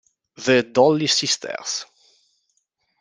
[0.35, 1.85] The Dolly Sisters